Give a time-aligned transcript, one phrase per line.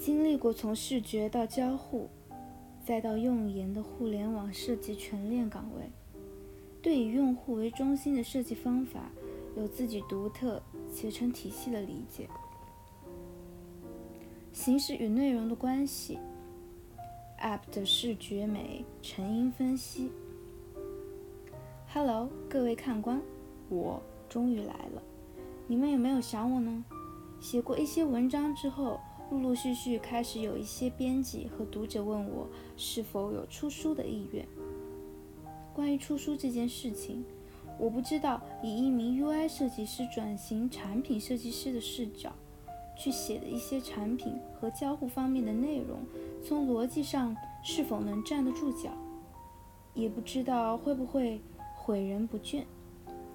[0.00, 2.08] 经历过从视觉到交互，
[2.82, 5.90] 再到用研的互联网设计全链岗位，
[6.80, 9.10] 对以用户为中心的设计方法
[9.58, 12.26] 有自己独特且成体系的理解。
[14.54, 16.18] 形式与内容的关系
[17.38, 20.10] ，App 的视觉美成因分析。
[21.92, 23.20] Hello，各位看官，
[23.68, 25.02] 我终于来了。
[25.66, 26.82] 你们有没有想我呢？
[27.38, 28.98] 写过一些文章之后，
[29.30, 34.44] 陆陆续续开始有一些编辑和读者问我是否有出书的意愿。
[35.72, 37.24] 关于出书这件事情，
[37.78, 42.32] 我不知道以一名 UI 设计师转型产品设计师的视角。
[42.98, 46.00] 去写的一些产品和交互方面的内容，
[46.44, 48.90] 从逻辑上是否能站得住脚，
[49.94, 51.40] 也不知道会不会
[51.82, 52.62] 诲人不倦。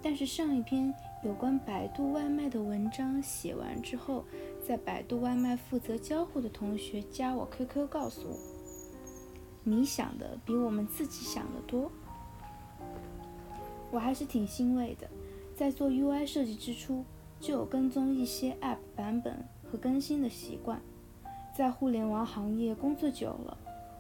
[0.04, 4.24] 但是上一篇有关百度外卖的文章写完之后，
[4.66, 8.38] 在百度外卖负责交互的同学加我 QQ 告诉我，
[9.64, 11.92] 你想的比我们自己想的多。
[13.92, 15.08] 我还是挺欣慰的，
[15.56, 17.06] 在做 UI 设计之初
[17.40, 19.46] 就有跟踪一些 App 版本。
[19.68, 20.80] 和更新的习惯，
[21.58, 23.58] 在互联网行业工作久了，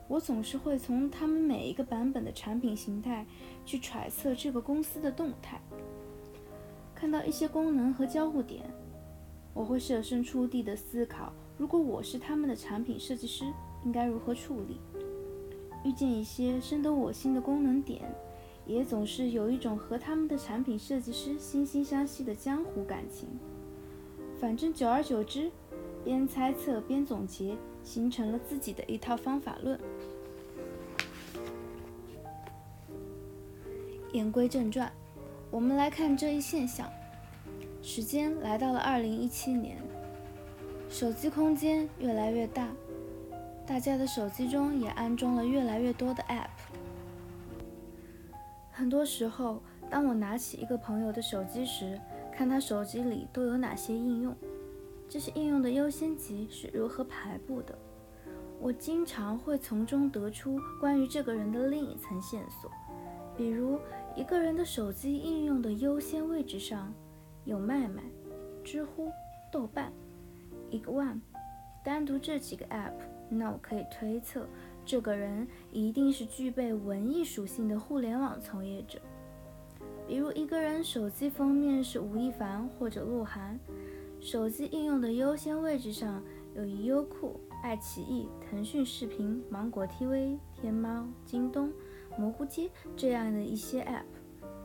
[0.08, 3.26] 我总是会从他们每一个版本的产品形态
[3.66, 5.60] 去揣测这个公司的动态。
[6.94, 8.64] 看到一些功能和交互点，
[9.56, 13.46] 我会设身处地的思考：如果我是他们的产品设计师，
[13.86, 14.82] 应该如何处理？
[15.86, 18.04] 遇见一些深得我心的功能点，
[18.66, 23.30] 也总是有一种和他们的产品设计师惺惺相惜的江湖感情。
[24.38, 25.50] 反正久而久之，
[26.04, 29.80] 边猜测边总结，形成了自己的一套方法论。
[34.12, 34.92] 言归正传，
[35.50, 36.90] 我们来看这一现象。
[37.86, 39.78] 时间来到了二零一七年，
[40.90, 42.68] 手机空间越来越大，
[43.68, 46.50] 大家的手机中也安装了越来越多的 App。
[48.72, 52.02] 很多时候，当我拿起一个朋友的手机时，
[52.36, 54.36] 看他手机里都有哪些应用，
[55.08, 57.78] 这些应用的优先级是如何排布的？
[58.60, 62.72] 我经常会从中得出关于这个人的另一层线索，
[63.38, 63.80] 比如
[64.16, 66.92] 一个人的手机应用的优先位置上
[67.46, 68.04] 有麦麦、
[68.64, 69.12] 知乎、
[69.52, 69.94] 豆瓣、
[70.70, 71.22] 一个 One，
[71.84, 72.94] 单独这几个 App，
[73.30, 74.48] 那我可以推测
[74.84, 79.00] 这个人一定是具备文艺属性的互联网从业者。
[80.08, 83.60] 比如一个人手机封面是吴亦凡或者鹿晗，
[84.20, 86.22] 手机应用的优先位置上
[86.56, 91.72] 有优酷、爱奇艺、腾讯视频、芒果 TV、天猫、京东、
[92.18, 94.04] 蘑菇街这样的一些 App，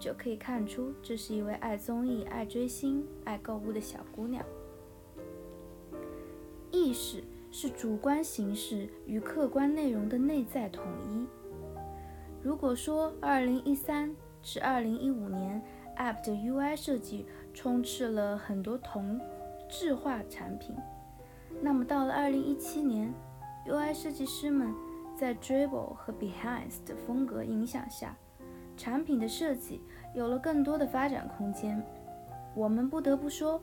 [0.00, 4.44] 就可以看出这是一位爱综艺、爱追星、爱购物的小姑娘。
[6.72, 7.22] 意识
[7.52, 11.26] 是主观形式与客观内容的内在统一。
[12.42, 14.12] 如果说二零一三。
[14.42, 15.62] 至二零一五年
[15.96, 19.20] ，App 的 UI 设计充斥了很多同
[19.68, 20.74] 质化产品。
[21.60, 23.12] 那么到了二零一七年
[23.66, 24.74] ，UI 设计师们
[25.16, 28.16] 在 Dribble 和 Behance 的风格影响下，
[28.80, 29.78] 产品的设计
[30.14, 31.86] 有了更多的发展空间。
[32.54, 33.60] 我们不得不说，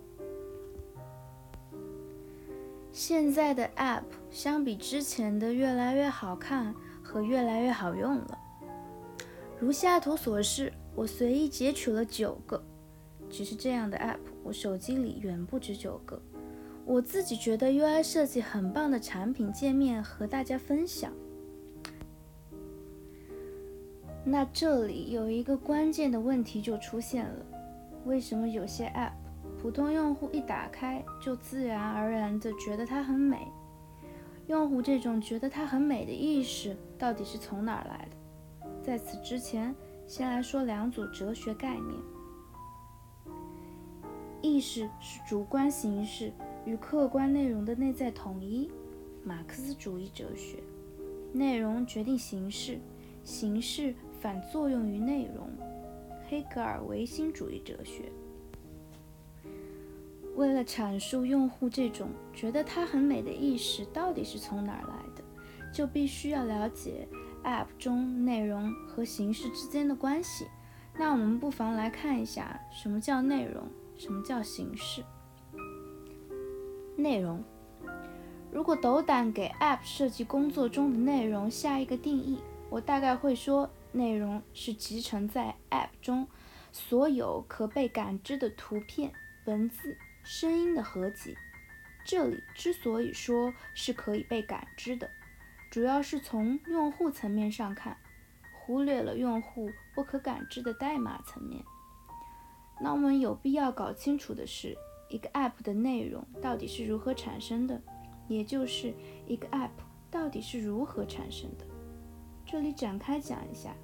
[2.92, 8.38] 现在的 App 相比之前的越来越好看和越来越好用了。
[9.60, 12.64] 如下图所示，我随意截取了九个。
[13.28, 16.22] 只是这样的 App，我手机里远不止九个。
[16.86, 21.12] 我自己觉得 UI 设计很棒的产品界面和大家分享。
[24.30, 27.46] 那这里有一个关键的问题就出现了：
[28.04, 29.14] 为什么有些 App
[29.58, 33.48] 普通用户一打开就自然而然地觉得它很美？
[34.48, 38.68] 用户这种觉得它很美的意识到底是从哪儿来的？
[38.84, 39.74] 在此之前，
[40.06, 41.96] 先来说两组哲学概念。
[44.42, 46.34] 意识是主观形式
[46.66, 48.70] 与客观内容的内在统一，
[49.24, 50.58] 马克思主义哲学；
[51.32, 52.78] 内容决定形式，
[53.24, 55.50] 形式反作用于内容，
[56.28, 58.12] 黑格尔唯心主义哲学。
[60.36, 65.24] 为了阐述用户这种觉得它很美的意识到底是从哪儿来的，
[65.74, 67.08] 就必须要了解。
[67.44, 70.46] App 中内容和形式之间的关系，
[70.98, 73.64] 那我们不妨来看一下什么叫内容，
[73.98, 75.02] 什么叫形式。
[76.98, 77.42] 内容，
[78.52, 82.40] 如果斗胆给 App 设计工作中的内容下一个定义，
[82.70, 86.28] 我大概会说，内容是集成在 App 中
[86.72, 89.12] 所有可被感知的图片、
[89.46, 91.36] 文字、声音的合集。
[92.06, 95.10] 这里之所以说是可以被感知的，
[95.70, 97.98] 主要是从用户层面上看，
[98.54, 101.62] 忽略了用户不可感知的代码层面。
[102.80, 104.78] 那我们有必要搞清楚的是，
[105.10, 107.82] 一个 App 的内容到底是如何产生的，
[108.28, 108.94] 也就是
[109.26, 109.72] 一个 App
[110.10, 111.66] 到底是如何产生的。
[112.50, 113.76] 这里展开讲一下，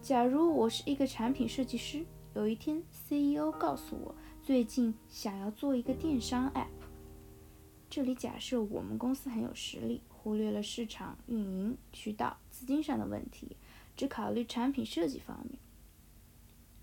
[0.00, 2.02] 假如我是一个产品设计师，
[2.32, 6.66] 有一天 CEO 告诉我，最近想要做一个电商 App。
[7.90, 13.54] 这里假设我们公司很有实力，忽略了市场运营、渠道、资金上的问题，
[13.94, 15.58] 只考虑产品设计方面。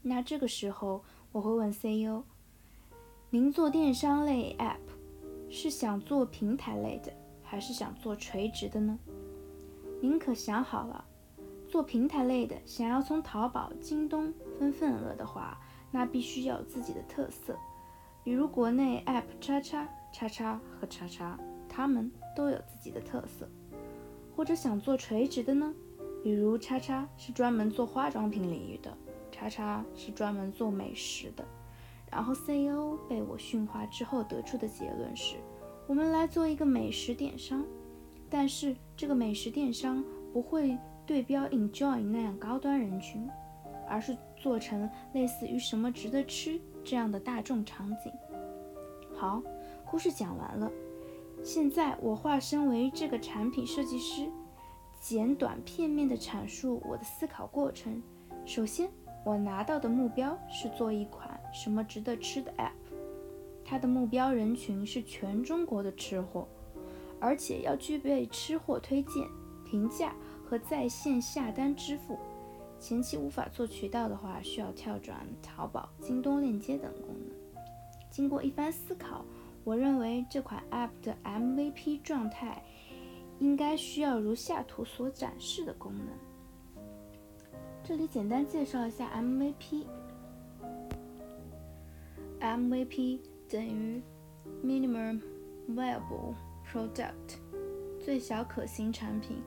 [0.04, 2.24] 那这个时候我会问 CEO：“
[3.32, 4.78] 您做电商类 App
[5.50, 9.00] 是想做平台类的，还是想做垂直的呢？
[10.00, 11.04] 您可想好了？
[11.74, 15.60] 做平台类的，想要从淘宝、京东分份额的话，
[15.90, 17.58] 那必须要有自己的特色，
[18.24, 21.36] 比如国内 App 叉叉。”叉叉和叉叉，
[21.68, 23.50] 他们都有自己的特色。
[24.36, 25.74] 或者想做垂直的呢？
[26.24, 28.96] 比如叉叉是专门做化妆品领域的，
[29.32, 31.44] 叉叉是专门做美食的。
[32.12, 35.38] 然后 CEO 被我驯化之后得出的结论是：
[35.88, 37.66] 我们来做一个美食电商，
[38.30, 43.30] 但是这个美食电商不会对标 Enjoy 那样高端人群，
[43.88, 48.12] 而是做成类似于什么值得吃这样的大众场景。
[49.16, 49.42] 好。
[49.86, 50.72] 故事讲完了，
[51.44, 54.28] 现在我化身为这个产品设计师，
[55.00, 58.02] 简短片面的阐述我的思考过程。
[58.44, 58.90] 首先，
[59.24, 62.72] 我拿到的目标是做一款什么值得吃的 App，
[63.64, 66.48] 它的目标人群是全中国的吃货，
[67.20, 69.28] 而且要具备吃货推荐、
[69.64, 70.16] 评价
[70.54, 72.16] 和在线下单支付。
[72.80, 77.64] 前期无法做渠道的话，需要跳转淘宝、京东链接等功能。
[78.12, 79.26] 经过一番思考。
[79.64, 82.62] 我认为这款 App 的 MVP 状态
[83.40, 86.08] 应该需要如下图所展示的功能。
[87.82, 89.86] 这里简单介绍一下 MVP。
[92.42, 94.04] MVP 等于
[94.64, 95.22] Minimum
[95.70, 96.36] Viable
[96.70, 97.40] Product，
[98.04, 99.42] 最小可行产品，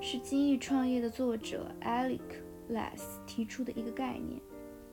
[0.00, 2.20] 是精益创业的作者 Alec
[2.70, 4.40] Less 提出的一个概念。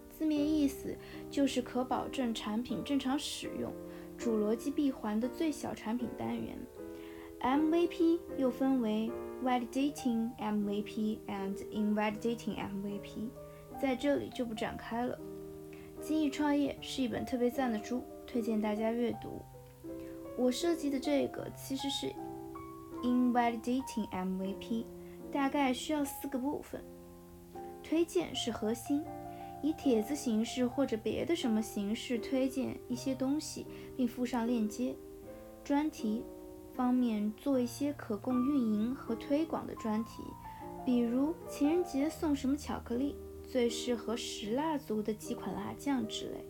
[0.09, 0.98] 字面意思
[1.30, 3.71] 就是可保证产品正常使用。
[4.18, 6.57] 主逻辑闭环的最小产品单元
[7.39, 9.12] ，MVP 又分为
[9.45, 13.30] Validating MVP and Invalidating MVP，
[13.80, 15.19] 在这里就不展开了。
[16.01, 19.39] 精益创业是一本特别赞的书，推荐大家阅读。
[20.36, 22.12] 我设计的这个其实是
[23.04, 24.86] Invalidating MVP，
[25.31, 26.83] 大概需要四个部分，
[27.83, 29.03] 推荐是核心。
[29.63, 33.65] 以帖子形式或者别的什么形式推荐一些东西，
[33.95, 34.95] 并附上链接。
[35.63, 36.24] 专题
[36.75, 40.21] 方面做一些可供运营和推广的专题，
[40.85, 46.45] 比如情人节送什么巧克力，最适合食蜡族的几款辣酱之类。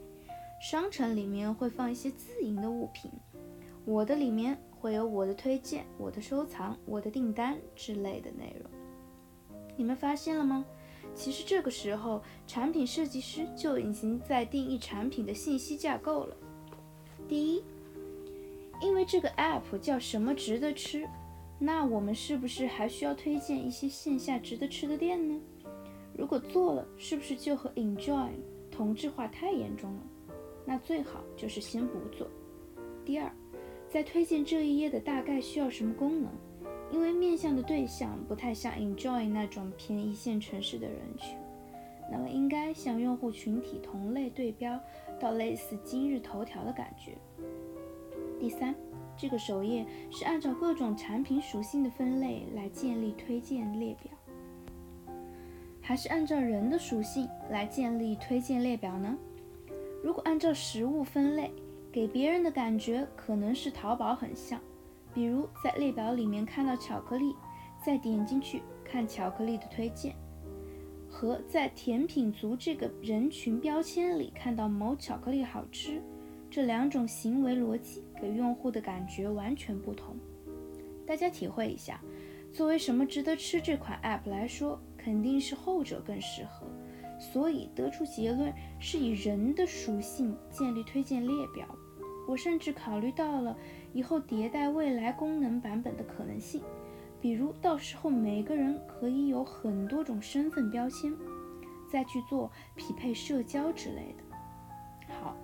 [0.62, 3.10] 商城里面会放一些自营的物品，
[3.86, 8.72] 我的里面会有我的推荐、我的收藏、我的订单之类的内容。
[9.76, 10.66] 你们发现了吗？
[11.16, 16.38] 其实这个时候，产品设计师就已经在定义产品的信息架构了。
[17.28, 17.64] 第一，
[18.82, 21.08] 因为这个 app 叫什么值得吃，
[21.58, 25.40] 那我们是不是还需要推荐一些线下值得吃的店呢？
[26.16, 28.30] 如果做了，是不是就和 enjoy
[28.72, 30.02] 同质化太严重了？
[30.66, 32.28] 那最好就是先不做。
[33.06, 33.32] 第二，
[33.98, 36.32] 在推荐这一页的大概需要什么功能？
[36.92, 41.36] 因为面向的对象不太像 Enjoy 那种偏一线城市的人群，
[42.12, 44.80] 那么应该向用户群体同类对标
[45.20, 47.18] 到类似今日头条的感觉。
[48.40, 48.76] 第三，
[49.18, 54.12] 这个首页是按照各种产品属性的分类来建立推荐列表，
[55.82, 59.18] 还是按照人的属性来建立推荐列表呢？
[60.04, 61.52] 如果按照食物分类，
[61.98, 64.62] 给别人的感觉可能是淘宝很像。
[65.16, 67.36] 比如在列表里面看到巧克力，
[67.84, 70.14] 再点进去看巧克力的推荐，
[71.10, 76.00] 和在甜品族这个人群标签里看到某巧克力好吃，
[76.52, 80.16] 这两种行为逻辑给用户的感觉完全不同。
[81.04, 82.00] 大家体会一下，
[82.54, 86.68] 作为什么值得吃这款 app 来说，肯定是后者更适合。
[87.20, 91.68] 所以得出结论是以人的属性建立推荐列表。
[92.28, 93.58] 我甚至考虑到了。
[93.94, 96.62] 以后迭代未来功能版本的可能性，
[97.20, 101.12] 比如到时候每个人可以有很多种身份标签，
[101.92, 105.16] 再去做匹配社交之类的。
[105.20, 105.36] 好，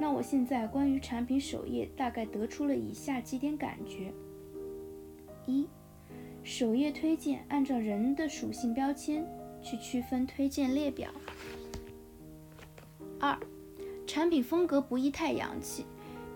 [0.00, 4.12] 那我现在关于产品首页大概得出了以下几点感觉：
[5.46, 5.68] 一、
[6.42, 9.24] 首页推荐按照人的属性标签
[9.62, 11.10] 去区分推荐列表；
[13.20, 13.38] 二、
[14.06, 15.84] 产品风格不宜太洋气，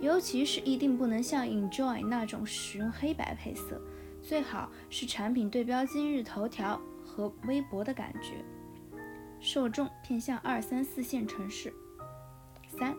[0.00, 3.80] 尤其是一定不能像 Enjoy 那种使用黑白配色，
[4.22, 8.44] 最好是产品对标今日头条和微博的感觉。
[9.40, 11.72] 受众偏向二三四线城市。
[12.66, 12.96] 三。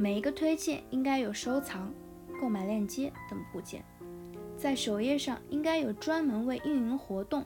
[0.00, 1.92] 每一个推荐应该有收藏、
[2.40, 3.84] 购买链接等部件，
[4.56, 7.44] 在首页上应该有专门为运营活动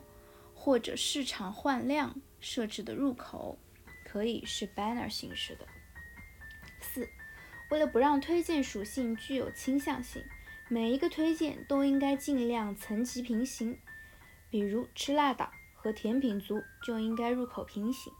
[0.53, 3.57] 或者市场换量设置的入口，
[4.05, 5.65] 可以是 banner 形式的。
[6.79, 7.09] 四，
[7.73, 10.23] 为了不让推荐属性具有倾向性，
[10.69, 13.75] 每一个推荐都应该尽量层级平行，
[14.51, 18.13] 比如吃辣党和甜品族就应该入口平行。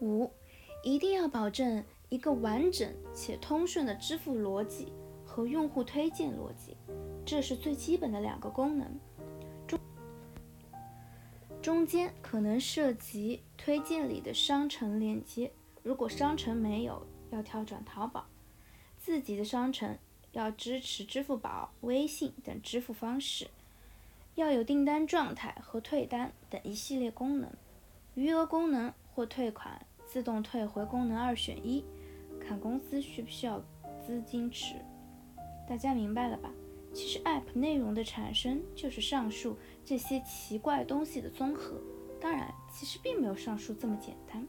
[0.00, 0.30] 五，
[0.84, 1.84] 一定要保证。
[2.08, 4.92] 一个完整且通顺的支付逻辑
[5.24, 6.76] 和用户推荐逻辑，
[7.24, 9.00] 这是最基本的两个功能。
[9.66, 9.80] 中
[11.60, 15.52] 中间可能涉及推荐里的商城链接，
[15.82, 18.26] 如果商城没有，要跳转淘宝。
[18.98, 19.98] 自己的商城
[20.32, 23.48] 要支持支付宝、微信等支付方式，
[24.34, 27.50] 要有订单状态和退单等一系列功能。
[28.14, 31.84] 余额功能或退款自动退回功能二选一。
[32.40, 33.62] 看公司需不需要
[34.04, 34.74] 资金池，
[35.68, 36.50] 大家明白了吧？
[36.92, 41.80] 其实 App 内容的产生就是上述这些奇怪东西的综合。
[42.20, 44.44] 当然，其实并没有上述这么简单，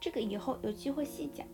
[0.00, 1.46] 这个以后有机会细讲。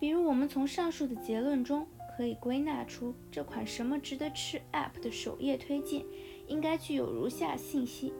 [0.00, 6.04] 比如，我们从上述的结论中可以归纳出这款什么值得吃 App 的首页推荐
[6.48, 8.12] 应该具有如下信息。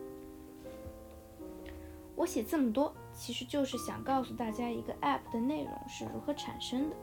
[2.14, 2.94] 我写这么多。
[3.12, 6.96] 其实就是想告诉大家一个 App 的内容是如何产生的。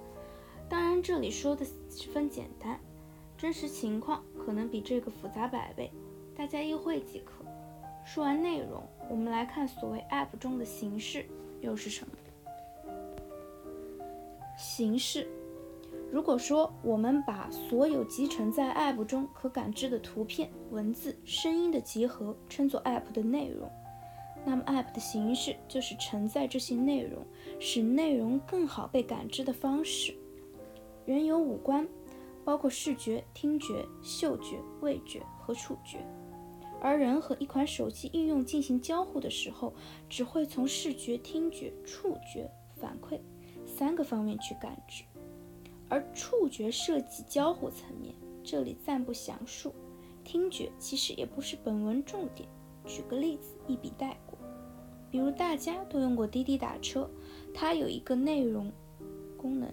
[0.68, 2.80] 当然，这里说的十分简单，
[3.38, 5.92] 真实情况可能比这个复杂百倍，
[6.36, 7.46] 大家意会即可。
[8.04, 8.82] 说完内容，
[9.12, 11.28] 我们来看所谓 App 中的形式
[11.62, 12.14] 又是什么？
[14.58, 15.30] 形式，
[16.12, 23.70] 如果说我们把所有集成在 App 中可感知的图片、文字、声音的集合称作 App 的内容。
[24.44, 27.24] 那么，App 的形式就是承载这些内容，
[27.60, 30.16] 使内容更好被感知的方式。
[31.06, 31.88] 人有五官，
[32.44, 36.00] 包括视觉、听觉、嗅觉、味觉和触觉。
[36.82, 39.74] 而人和一款手机应用进行交互的时候，
[40.10, 43.20] 只会从视觉、听觉、触觉反馈
[43.78, 45.04] 三个方面去感知。
[45.88, 49.72] 而触觉涉及交互层面，这里暂不详述。
[50.24, 52.50] 听觉其实也不是本文重点。
[52.86, 54.38] 举个例子，一笔带过。
[55.12, 57.10] 比如大家都用过滴滴打车，
[57.54, 58.72] 它有一个内容
[59.38, 59.72] 功能，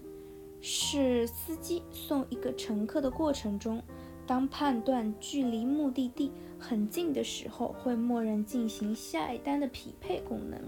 [0.61, 3.83] 是司机送一个乘客的过程中，
[4.27, 10.61] 当判断距离目的地很近的时候，会默认进行下一单的匹配功能。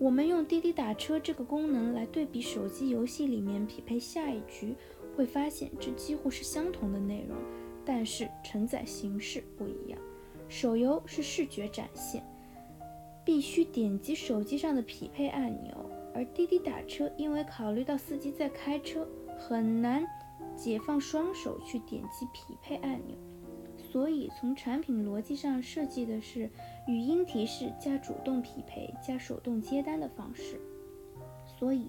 [0.00, 4.74] 我们用滴滴打车这个功能来对比手机游戏里面匹配下一局，
[5.14, 7.36] 会发现这几乎是相同的内容，
[7.84, 9.98] 但是承载形式不一样。
[10.48, 12.24] 手游是视觉展现。
[13.26, 19.06] 必须点击手机上的匹配按钮，而滴滴打车因为考虑到司机在开车，
[19.38, 20.02] 很难
[20.56, 23.14] 解放双手去点击匹配按钮，
[23.76, 26.50] 所以从产品逻辑上设计的是
[26.90, 30.60] 语音提示加主动匹配加手动接单的方式，
[31.46, 31.86] 所以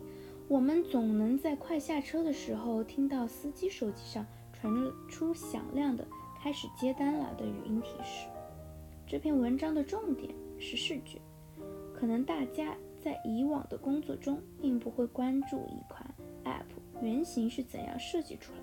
[0.48, 4.72] 我们总能在快下车的时候听到司机手机上传
[5.10, 6.08] 出响亮的
[6.40, 8.28] “开始接单了”的语音提示。
[9.08, 10.32] 这篇文章的重点。
[10.64, 11.20] 是视觉，
[11.92, 16.08] 可能大家在以往的工作中并不会关注一款
[16.44, 18.61] App 原型是怎样设计出来，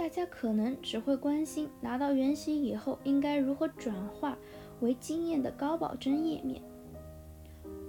[0.00, 4.34] 大家可能只会关心拿到原型以后应该如何转化
[4.80, 6.62] 为惊艳的高保真页面，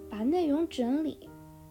[0.09, 1.29] 把内容整理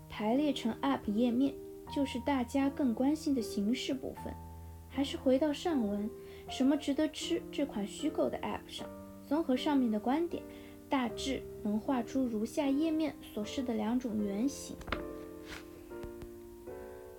[0.08, 1.54] 排列成 App 页面，
[1.94, 4.32] 就是大家更关心的形式部分。
[4.88, 6.08] 还是回到上文，
[6.48, 8.88] 什么值得吃这款虚构的 App 上，
[9.26, 10.42] 综合上面的观点。
[10.88, 14.74] 大致能画出如下页面所示的两种原型。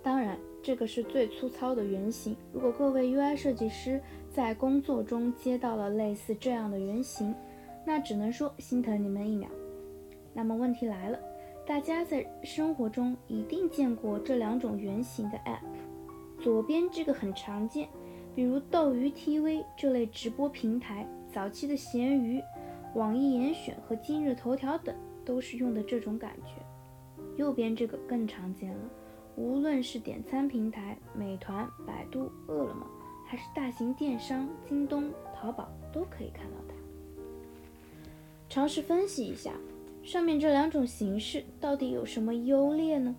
[0.01, 2.36] 当然，这个是最粗糙的原型。
[2.53, 4.01] 如果各位 UI 设计师
[4.32, 7.34] 在工作中接到了类似这样的原型，
[7.86, 9.50] 那只能说心疼你们一秒。
[10.34, 11.20] 那么问题来了，
[11.65, 15.60] 大家在生活中一定见过这两种原型的 App。
[16.41, 17.88] 左边这个很常见，
[18.36, 22.41] 比如斗鱼 TV 这类直播平台，早期的闲鱼。
[22.94, 26.51] 网易严选和今日头条等都是用的这种感觉。
[27.38, 28.89] 右边这个更常见了，
[29.35, 32.85] 无论是点餐平台美团、百度、饿了么，
[33.25, 36.75] 还是大型电商京东、淘宝，都可以看到它。
[38.50, 39.53] 尝试分析一下，
[40.03, 43.15] 上面这两种形式到底有什么优劣呢？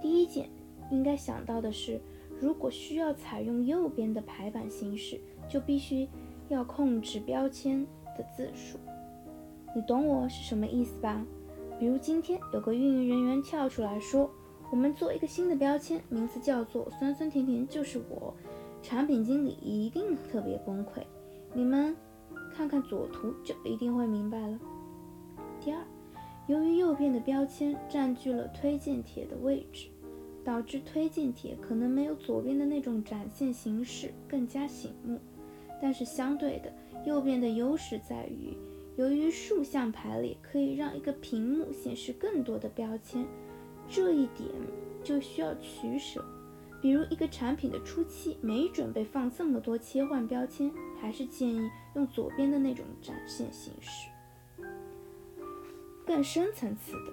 [0.00, 0.48] 第一件
[0.90, 2.00] 应该想到的是，
[2.40, 6.08] 如果需要采用右边的排版形式，就必须
[6.48, 7.86] 要控制标签
[8.16, 8.78] 的字数。
[9.76, 11.22] 你懂我是什么意思吧？
[11.78, 14.30] 比如今天有个运营人员跳出来说，
[14.70, 18.34] 我们做一个新的标签，名字叫做“酸酸甜甜就是我”，
[18.82, 21.02] 产品经理一定特别崩溃。
[21.52, 21.96] 你们
[22.54, 24.58] 看看左图就一定会明白了。
[25.60, 25.82] 第二。
[26.46, 29.86] 由于右边的标签占据了推荐帖的位置，
[30.42, 35.20] 导致推荐帖可能没有左边的那种展现形式更加醒目。
[35.80, 36.72] 但是相对的，
[37.06, 38.56] 右边的优势在于，
[38.96, 43.24] 由于竖向排列可以让一个屏幕显示更多的标签，
[43.90, 44.48] 这一点
[45.02, 46.24] 就需要取舍。
[46.80, 54.08] 比如一个产品的初期没准备放这么多切换标签，还是建议用左边的那种展现形式。
[56.06, 57.12] 更深层次的，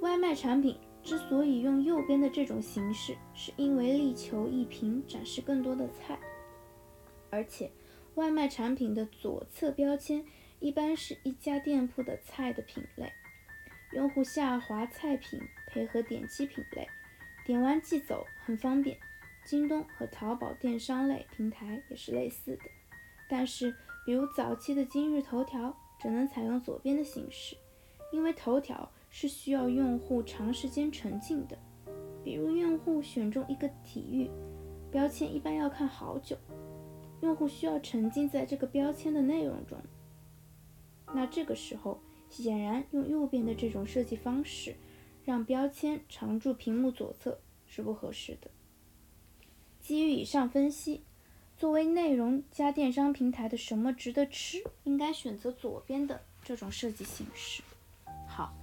[0.00, 6.16] 外卖产品之所以用右边的这种形式，是因为力求一屏展示更多的菜，
[7.28, 7.72] 而且
[8.14, 10.24] 外卖产品的左侧标签
[10.60, 13.10] 一般是一家店铺的菜的品类，
[13.92, 15.40] 用户下滑菜品
[15.72, 16.86] 配合点击品类，
[17.46, 18.96] 点完即走，很方便。
[19.44, 22.62] 京东和淘宝电商类平台也是类似的，
[23.28, 23.74] 但是
[24.04, 27.56] 比如早期的今日头条只能采用左边的形式。
[28.12, 31.56] 因为头条是需要用户长时间沉浸的，
[32.24, 34.28] 比如用户选中一个体育
[34.90, 36.36] 标签，一般要看好久，
[37.22, 39.78] 用户需要沉浸在这个标签的内容中。
[41.14, 44.74] 那这个时候，显然用右边的这种设计方式，
[45.24, 48.50] 让标签常驻屏幕左侧是不合适的。
[49.80, 51.02] 基于以上分析，
[51.56, 57.62] 作为内容加电商平台的什么值得吃，应该选择左边的这种设计形式。
[58.26, 58.54] 好，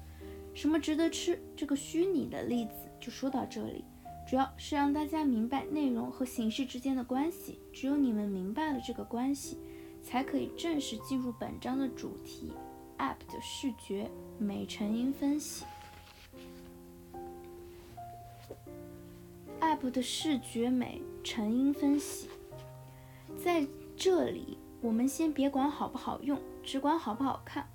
[0.53, 1.41] 什么值得吃？
[1.55, 3.83] 这个虚拟的例子就说到这里，
[4.27, 7.59] 主要是让大家明白内容和形式之间的关系。
[7.73, 9.57] 只有你们明白了这个关系，
[10.03, 12.51] 才可以正式进入本章的主题
[12.97, 15.65] ：App 的视觉美成因分析。
[19.59, 22.27] App 的视觉美成因分析，
[23.43, 23.65] 在
[23.95, 27.67] 这里我们先别管好不好用，只管好不好看。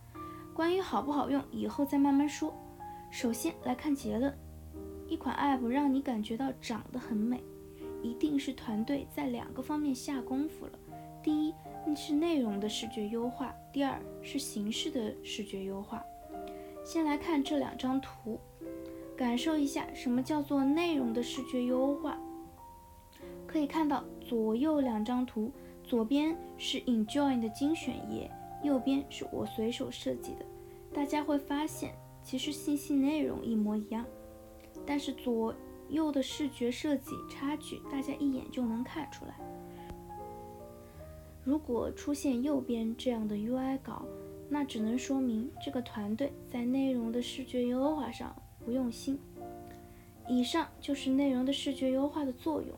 [0.55, 2.55] 关于好不好用，以后再慢慢说。
[3.11, 4.33] 首先来看结论：
[5.09, 7.42] 一款 App 让你感觉到长得很美，
[8.03, 10.73] 一定是团队在两个方面下功夫了。
[11.23, 11.55] 第一
[11.97, 16.03] 是内容的视觉优化，第二是形式的视觉优化。
[16.85, 18.40] 先来看这两张图，
[19.16, 22.18] 感受一下什么叫做内容的视觉优化。
[23.46, 25.51] 可以看到左右两张图，
[25.85, 28.31] 左边是 Enjoy 的精选页。
[28.62, 30.46] 右边是我随手设计的，
[30.94, 34.07] 大家会发现其实信息内容一模一样，
[34.87, 35.53] 但是左
[35.88, 39.35] 右的视觉设计差距，大家一眼就能看出来。
[41.44, 44.07] 如果出现右边这样的 UI 稿，
[44.48, 48.33] 那只能说明这个团队在内容的视觉优化上
[48.64, 49.18] 不用心。
[50.29, 52.70] 以上就是内容的视觉优化的作用。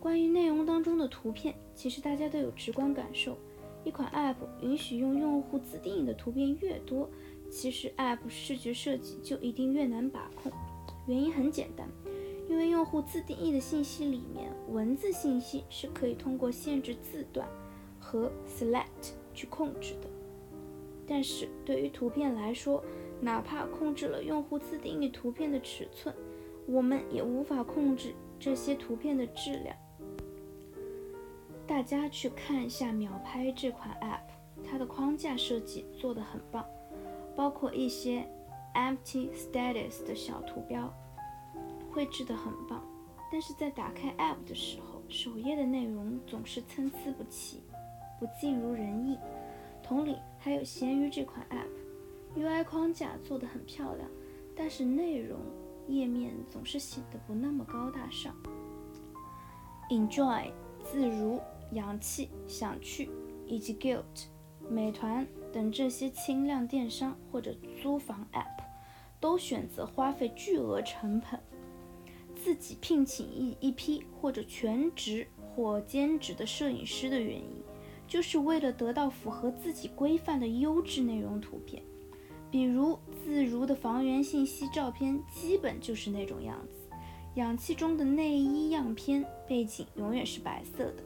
[0.00, 3.38] 关于内容当中的图片，其实大家都有直观感受。
[3.84, 7.08] 一款 App 允许用用户自定义的图片越多，
[7.50, 10.50] 其实 App 视觉设计就一定越难把控。
[11.06, 11.86] 原因很简单，
[12.48, 17.46] 因为用户自定义的信息里面，文字信息是可以通过限制字段
[18.00, 20.08] 和 Select 去控制的。
[21.06, 22.82] 但是对于图片来说，
[23.20, 26.14] 哪怕控制了用户自定义图片的尺寸，
[26.66, 29.76] 我们也无法控制这些图片的质量。
[31.66, 36.64] 大家去看一下秒拍这款 App，它的框架设计做得很棒，
[37.34, 38.26] 包括一些
[38.74, 40.92] empty status 的小图标，
[41.90, 42.82] 绘制得很棒。
[43.32, 47.62] 但是在打开 App 的时候，首页的内容总是参差不齐，
[48.20, 49.18] 不尽如人意。
[49.82, 54.06] 同理，还有闲鱼这款 App，UI 框架做得很漂亮，
[54.54, 55.40] 但是内容
[55.88, 58.36] 页面总是显得不那么高大上。
[59.88, 60.50] Enjoy
[60.84, 61.40] 自如。
[61.72, 63.08] 洋气、想去
[63.46, 64.26] 以及 Guilt、
[64.68, 68.62] 美团等这些轻量电商或者租房 App，
[69.18, 71.40] 都选择花费巨额成本，
[72.36, 75.26] 自己聘请一一批或者全职
[75.56, 77.63] 或兼职的摄影师的原因，
[78.14, 81.82] 就是为了得到符合自己规范的优质内容图片。
[82.48, 86.96] 比如自如的房源信息照片，基本就是那种样子，
[87.34, 91.02] 氧气中的内衣样片背景永远是白色的。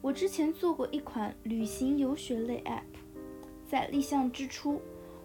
[0.00, 2.84] 我之前做过一款旅行游学类 App，
[3.66, 4.80] 在立项之初，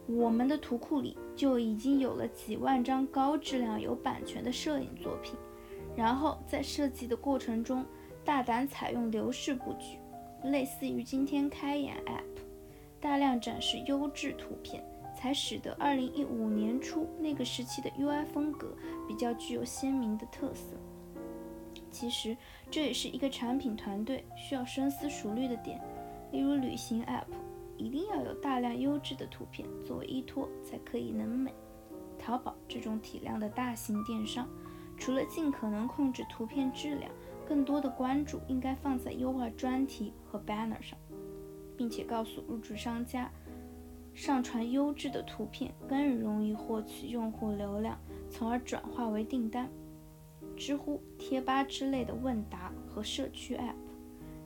[0.08, 5.36] 我们的图库里就已经有了几万张高质量有版权的摄影作品。
[5.96, 7.86] 然后在设计的过程中，
[8.24, 10.00] 大胆采用流式布局，
[10.52, 12.42] 类似于今天开眼 App，
[13.00, 14.84] 大量展示优质图片。
[15.18, 18.76] 才使得2015年初那个时期的 UI 风格
[19.08, 20.76] 比较具有鲜明的特色。
[21.90, 22.36] 其实
[22.70, 25.82] 这也是一个产品团队需要深思熟虑的点。
[26.34, 27.24] 例如旅行 App
[27.78, 31.54] 一定要有大量优质的图片作为依托，才可以能美。
[32.20, 34.48] 淘宝这种体量的大型电商，
[34.98, 37.10] 除了尽可能控制图片质量，
[37.48, 40.98] 更多的关注应该放在优化专题和 banner 上，
[41.78, 43.32] 并且告诉入驻商家。
[44.14, 49.70] 上传优质的图片更容易获取用户流量，从而转化为订单。
[50.56, 53.76] 知乎、贴吧之类的问答和社区 App，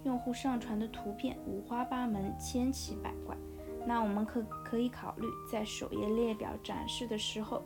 [0.03, 3.37] 用户上传的图片五花八门、千奇百怪，
[3.85, 7.61] 那我们可可以考虑在首页列表展示的时候，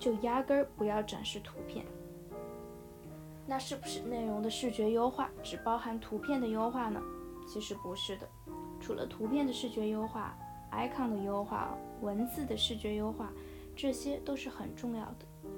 [0.00, 1.86] 就压根儿不要展示图片。
[3.46, 7.00] 那是不是内容的视觉优化只包含图片的优化呢？
[7.46, 8.28] 其实不是的，
[8.80, 10.36] 除了图片的视觉优化。
[10.72, 13.32] icon 的优化，文字的视觉优化，
[13.74, 15.50] 这些都是很重要的。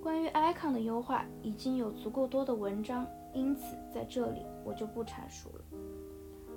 [0.00, 5.64] 关于 icon 的优化，已经有足够多的文章，因此在这里我就不阐述了。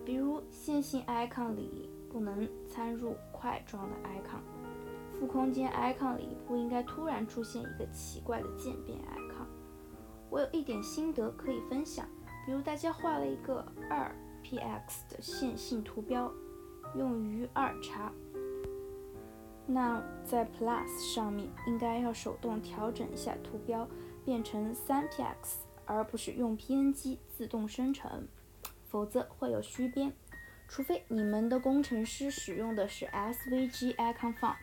[0.06, 9.29] 比如线性 icon 里不能参入块状的 icon，负空间 icon 里不应该突然出现一个奇怪的渐变 icon。
[10.30, 12.06] 我有一点心得可以分享，
[12.46, 14.14] 比如大家画了一个二
[14.44, 16.32] px 的线性图标。
[16.96, 18.12] 用于二叉，
[19.68, 23.88] 那在 Plus 上面应该要手动调整一下图标，
[24.26, 28.28] 变成三 px，而不是用 PNG 自动生成，
[28.88, 30.12] 否则会有虚边。
[30.68, 34.56] 除非你们的工程师使用的是 SVG icon font。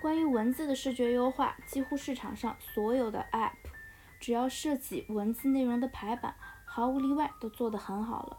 [0.00, 3.52] 关于文字的视觉优化，几乎市场上所有的 App，
[4.20, 8.36] 只要涉及文字内容的排版，毫无例外都做得很好了。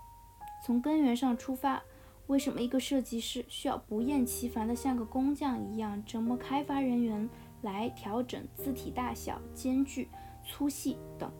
[0.65, 1.81] 从根源上出发。
[2.27, 7.27] 为什么一个设计师需要不厌其烦地像个工匠一样折磨开发人员
[7.63, 10.07] 来调整字体大小、间距、
[10.45, 11.31] 粗细等？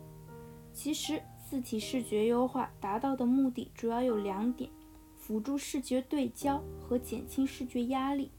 [0.72, 4.68] 其实，字体视觉优化达到的目的主要有两点：
[5.14, 8.32] 辅助视觉对焦和减轻视觉压力。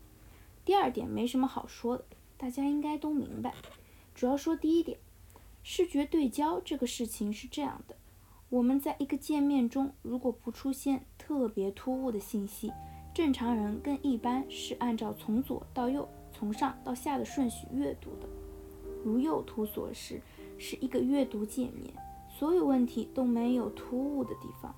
[0.65, 2.03] 第二点没什么好说的，
[2.37, 3.53] 大家应该都明白。
[4.13, 4.99] 主要说第一点，
[5.63, 7.95] 视觉对焦这个事情是这样的。
[8.49, 12.71] 我们在一个界面中，如果不出现特别突兀的信息，
[13.13, 18.27] 正常人更一般是按照从左到右、从上到下的顺序阅读的。
[19.05, 20.19] 如右图所示，
[20.57, 21.93] 是一个阅读界面，
[22.27, 24.75] 所有问题都没有突兀的地方。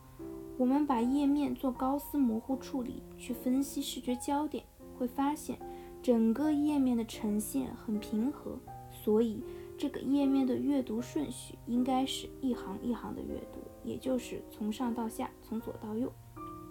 [0.57, 4.63] 我们把页面做高斯模糊处理，去分析视觉焦点，
[4.99, 5.57] 会发现
[6.03, 8.59] 整个页面的呈现很平和，
[8.91, 9.43] 所以。
[9.83, 16.09] 这个页面的阅读顺序应该是一行一行的阅读，也就是从上到下，从左到右。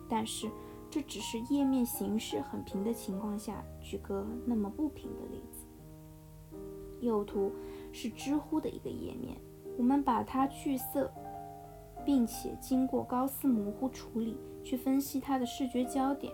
[0.08, 0.48] 但是
[0.88, 5.66] 这只是页面形式很平的情况下举个那么不平的例子。
[7.02, 7.52] 右图
[7.92, 9.36] 是知乎的一个页面，
[9.76, 11.12] 我们把它去色，
[12.06, 16.32] 并且经过高斯模糊处理去分析它的视觉焦点，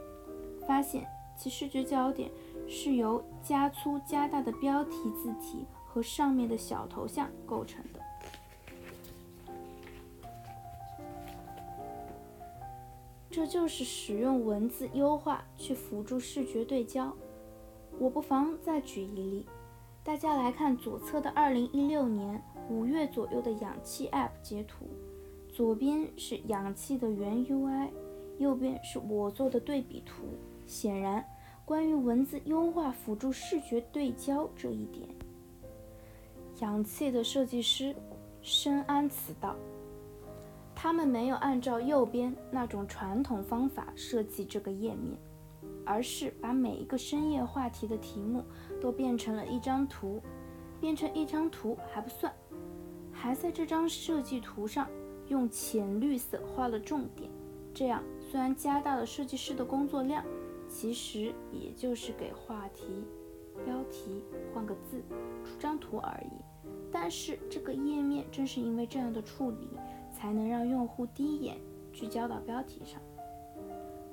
[0.65, 1.05] 发现
[1.37, 2.31] 其视觉焦点
[2.69, 5.67] 是由加粗加大的标题字体。
[5.89, 8.01] 和上面的小头像构成的，
[13.31, 17.13] 这就是使用文字优化去辅助视觉对焦。
[17.99, 19.47] 我不妨再举一例，
[20.05, 24.87] 大家来看左侧的2016年五月左右的氧气 App 截图，
[25.49, 27.89] 左边是氧气的原 UI，
[28.39, 30.25] 右边是我做的对比图。
[30.67, 31.25] 显然，
[31.65, 35.09] 关于文字优化辅助视觉对焦这一点。
[36.61, 37.95] 氧气的设计师
[38.43, 39.55] 深谙此道，
[40.75, 45.17] 他们没有按照右边那种传统方法设计这个页面，
[45.87, 48.43] 而是把每一个深夜话题的题目
[48.81, 50.21] 都变成了一张图，
[50.81, 52.33] 变成一张图还不算，
[53.13, 54.89] 还在这张设计图上
[55.29, 57.31] 用浅绿色画了重点。
[57.73, 60.25] 这样虽然加大了设计师的工作量，
[60.69, 63.05] 其实也就是给话题
[63.65, 65.01] 标题换个字，
[65.45, 66.38] 出张图而已。
[66.91, 69.69] 但是这个页面正是因为这样的处理，
[70.13, 71.57] 才能让用户第一眼
[71.93, 73.01] 聚焦到标题上。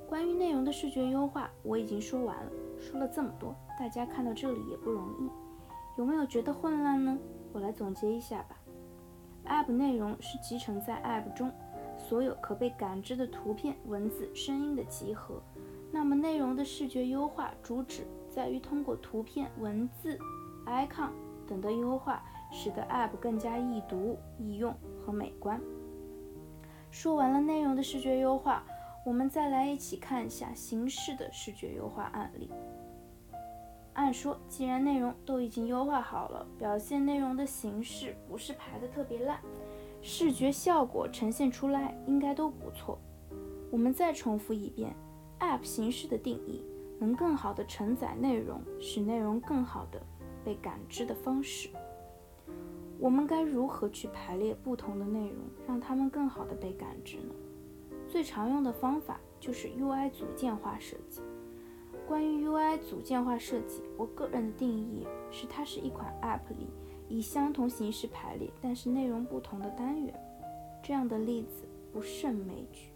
[0.08, 2.52] 关于内容的视觉优化，我已经说完了。
[2.80, 5.30] 说了这么多，大家看到这里也不容易，
[5.98, 7.18] 有没有觉得混乱呢？
[7.54, 8.58] 我来总结一下吧。
[9.48, 11.52] App 内容是集成在 App 中
[11.98, 15.42] 所有可被感知的图片、文字、声音的集合。
[15.92, 20.20] 那么，内容的视觉优化主旨在于通过图片、文字、
[20.66, 21.12] icon
[21.48, 22.24] 等的优化，
[22.56, 24.74] 使得 App 更加易读、易用
[25.06, 25.62] 和美观。
[26.90, 28.64] 说完了内容的视觉优化，
[29.06, 32.50] 我们再来一起看一下形式的视觉优化案例。
[33.92, 39.38] 按说，既然内容都已经优化好了，表现内容的形式不是排的特别烂，
[40.02, 42.98] 视觉效果呈现出来应该都不错。
[43.70, 44.96] 我们再重复一遍。
[45.42, 46.64] App 形式的定义
[46.98, 50.02] 能更好的承载内容，使内容更好的
[50.46, 51.68] 被感知的方式。
[53.00, 57.34] 我们该如何去排列不同的内容，让它们更好的被感知呢？
[58.08, 61.22] 最常用的方法就是 UI 组件化设计。
[62.08, 66.68] 关于 UI 组件化设计，我个人的定义是它是一款 App 里
[67.10, 70.14] 以相同形式排列，但是内容不同的单元。
[70.84, 72.90] 这样的例子不胜枚举。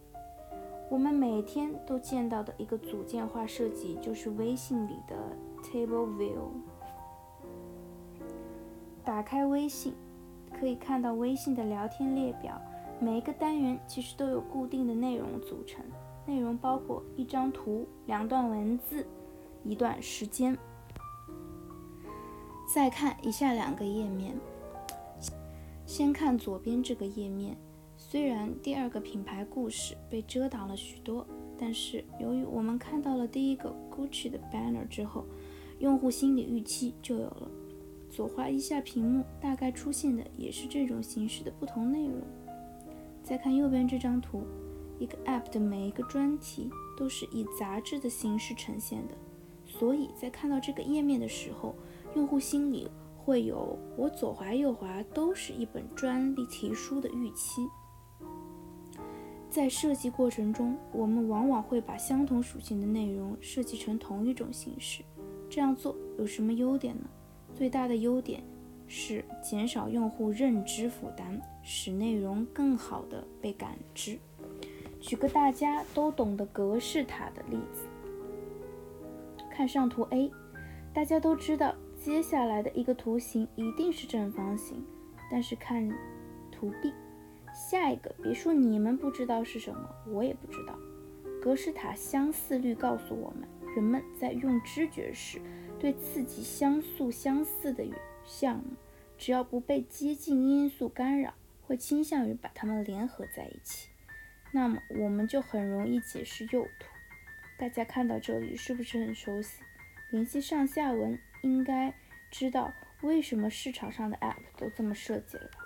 [0.92, 5.16] 我们每天都见到的一个组件化设计，就是微信里的
[5.64, 6.52] Table View。
[9.04, 9.94] 打开微信，
[10.60, 12.60] 可以看到微信的聊天列表，
[13.00, 15.84] 每一个单元其实都有固定的内容组成，
[16.26, 19.06] 内容包括一张图、两段文字、
[19.64, 20.58] 一段时间。
[22.72, 24.36] 再看以下两个页面，
[25.86, 27.58] 先看左边这个页面。
[27.98, 31.26] 虽然第二个品牌故事被遮挡了许多，
[31.58, 35.26] 但是由于我们看到了第一个 Gucci 的 banner 之后，
[35.80, 37.50] 用户心理预期就有了。
[38.10, 42.22] 左滑一下屏幕，大概出现的也是这种形式的不同内容。
[43.24, 44.44] 再看右边这张图，
[44.98, 49.14] 一个 app 的每一个专题都是以杂志的形式呈现的，
[49.66, 51.76] 所以在看到这个页面的时候，
[52.16, 57.68] 用户心里会有我左滑右滑都是一本专利题书的预期。
[59.50, 65.04] 在设计过程中，我们往往会把相同属性的内容设计成同一种形式。
[65.50, 67.10] 这样做有什么优点呢？
[67.54, 68.42] 最大的优点
[68.88, 74.18] 是减少用户认知负担，使内容更好的被感知。
[75.02, 77.88] 举个大家都懂的格式塔的例子，
[79.50, 80.32] 看上图 A，
[80.94, 84.84] 大家都知道接下来的一个图形一定是正方形，
[85.32, 85.90] 但是看
[86.52, 86.94] 图 B。
[87.54, 90.76] 下一个，别说你们不知道是什么，我也不知道。
[91.42, 95.42] 格式塔相似率告诉我们，人们在用知觉时，
[95.80, 97.86] 对刺激相似相似的
[98.26, 98.74] 项目，
[99.18, 101.34] 只要不被接近因素干扰，
[101.66, 103.88] 会倾向于把它们联合在一起。
[104.52, 106.88] 那么我们就很容易解释右图。
[107.58, 109.62] 大家看到这里是不是很熟悉？
[110.12, 111.94] 联系上下文，应该
[112.32, 115.60] 知道为什么市场上的 App 都这么设计了吧？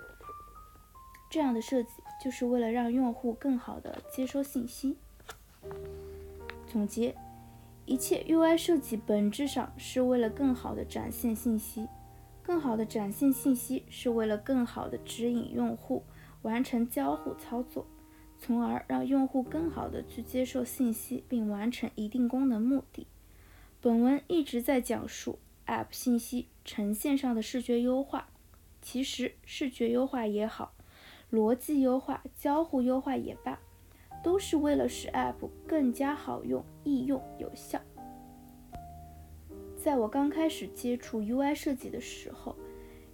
[1.30, 1.90] 这样的设计
[2.24, 4.98] 就是为了让用户更好地接收信息。
[6.68, 7.16] 总结，
[7.86, 11.88] 一切 UI 设计本质上是为了更好地展现信息，
[12.42, 16.04] 更好地展现信息是为了更好地指引用户
[16.44, 17.86] 完成交互操作，
[18.38, 23.06] 从而让用户更好地去接受信息并完成一定功能目的。
[23.82, 28.30] 本文一直在讲述 App 信息呈现上的视觉优化，
[28.82, 30.74] 其实视觉优化也好。
[31.32, 33.60] 逻辑优化、交互优化也罢，
[34.24, 37.80] 都是为了使 App 更加好用、易用、有效。
[39.76, 42.56] 在我刚开始接触 UI 设计的时候，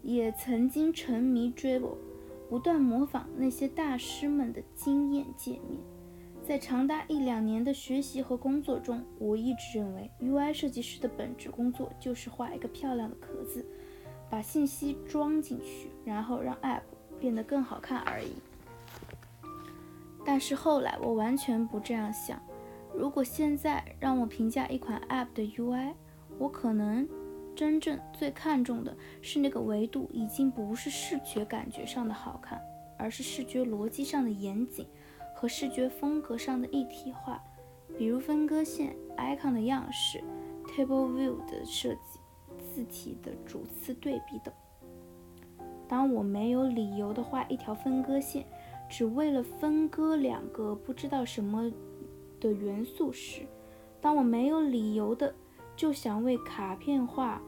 [0.04, 1.98] 也曾经沉迷 Dribble，
[2.48, 5.82] 不断模仿那些大师们的惊艳界面。
[6.48, 13.66] 在长达一两年的学习和工作中，我一直认为 UI 设计师的本质工作就是画一个漂亮的壳子，
[14.30, 16.82] 把信息装进去，然后让 App。
[17.20, 18.32] 变得更好看而已。
[20.32, 22.40] 但是后来我完全不这样想。
[22.94, 25.92] 如果现在让我评价一款 App 的 UI，
[26.38, 27.10] 我可能
[27.56, 32.62] 真正最看重的是那个维度已经不是视觉感觉上的好看，
[32.96, 34.86] 而是视觉逻辑上的严谨
[35.36, 37.42] 和视觉风格上的一体化。
[37.98, 40.24] 比如分割线、icon 的样式、
[40.68, 42.20] table view 的设计、
[42.72, 44.54] 字体的主次对比等。
[45.88, 48.46] 当我没有理由的画一条分割线，
[48.90, 51.72] 只为了分割两个不知道什么
[52.40, 53.44] 的元素时，
[54.02, 55.34] 当我没有理由的
[55.76, 57.42] 就想为卡片画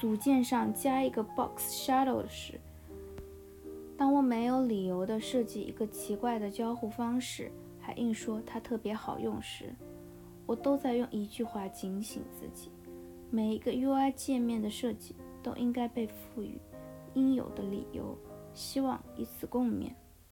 [0.00, 2.58] 组件上加一个 box shadow 时，
[3.96, 9.74] 当我没有理由的设计一个奇怪的交互方式，还硬说它特别好用时，
[10.46, 12.70] 我都在用一句话警醒自己：
[13.30, 16.58] 每一个 UI 界面的设计都应该被赋予。
[17.14, 18.16] 应有的理由，
[18.54, 19.90] 希望以此共勉。